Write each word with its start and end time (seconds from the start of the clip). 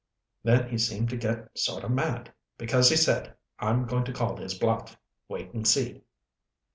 Then 0.41 0.67
he 0.69 0.79
seemed 0.79 1.09
to 1.11 1.15
get 1.15 1.55
sort 1.55 1.83
of 1.83 1.91
mad, 1.91 2.25
too, 2.25 2.31
because 2.57 2.89
he 2.89 2.95
said, 2.95 3.35
'I'm 3.59 3.85
going 3.85 4.03
to 4.05 4.11
call 4.13 4.35
his 4.37 4.57
bluff. 4.57 4.97
Wait 5.27 5.53
and 5.53 5.67
see.'" 5.67 6.01